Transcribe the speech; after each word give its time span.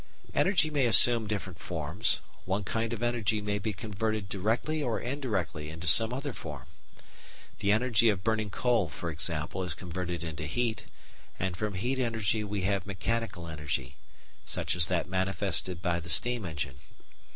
Energy 0.33 0.71
may 0.71 0.87
assume 0.87 1.27
different 1.27 1.59
forms; 1.59 2.21
one 2.45 2.63
kind 2.63 2.91
of 2.91 3.03
energy 3.03 3.39
may 3.39 3.59
be 3.59 3.71
converted 3.71 4.27
directly 4.27 4.81
or 4.81 4.99
indirectly 4.99 5.69
into 5.69 5.85
some 5.85 6.11
other 6.11 6.33
form. 6.33 6.65
The 7.59 7.71
energy 7.71 8.09
of 8.09 8.23
burning 8.23 8.49
coal, 8.49 8.89
for 8.89 9.11
example, 9.11 9.61
is 9.61 9.75
converted 9.75 10.23
into 10.23 10.47
heat, 10.47 10.85
and 11.37 11.55
from 11.55 11.75
heat 11.75 11.99
energy 11.99 12.43
we 12.43 12.63
have 12.63 12.87
mechanical 12.87 13.47
energy, 13.47 13.95
such 14.43 14.75
as 14.75 14.87
that 14.87 15.07
manifested 15.07 15.83
by 15.83 15.99
the 15.99 16.09
steam 16.09 16.45
engine. 16.45 16.79